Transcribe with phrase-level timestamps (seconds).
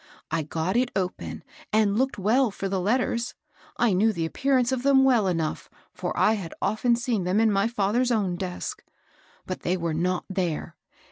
[0.31, 3.35] I got it open and looked well for the letters.
[3.77, 7.51] I knew the appearance of them well enough, for I had often seen them in
[7.51, 8.83] my father's own desk.
[9.45, 10.75] But they were not there.